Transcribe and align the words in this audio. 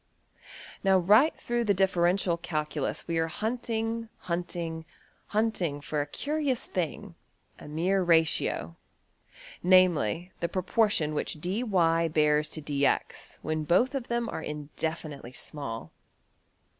Now 0.83 0.97
right 0.97 1.37
through 1.39 1.65
the 1.65 1.75
differential 1.75 2.35
calculus 2.35 3.07
we 3.07 3.19
are 3.19 3.27
hunting, 3.27 4.09
hunting, 4.21 4.83
hunting 5.27 5.79
for 5.79 6.01
a 6.01 6.07
curious 6.07 6.65
thing, 6.65 7.13
\DPPageSep{025.png}% 7.59 7.65
a 7.65 7.67
mere 7.67 8.01
ratio, 8.01 8.75
namely, 9.61 10.31
the 10.39 10.49
proportion 10.49 11.13
which 11.13 11.39
$dy$~bears 11.39 12.49
to~$dx$ 12.49 13.37
when 13.43 13.63
both 13.63 13.93
of 13.93 14.07
them 14.07 14.27
are 14.27 14.41
indefinitely 14.41 15.33
small. 15.33 15.91